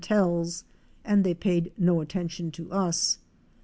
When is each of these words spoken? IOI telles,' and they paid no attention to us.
IOI 0.01 0.07
telles,' 0.07 0.63
and 1.05 1.23
they 1.23 1.35
paid 1.35 1.71
no 1.77 2.01
attention 2.01 2.49
to 2.53 2.71
us. 2.71 3.19